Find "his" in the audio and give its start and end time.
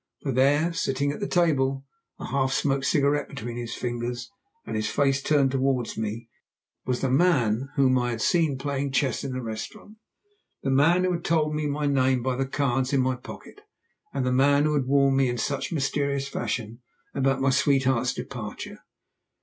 3.57-3.75, 4.75-4.89